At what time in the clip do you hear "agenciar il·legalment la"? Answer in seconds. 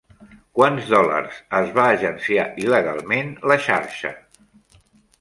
1.99-3.63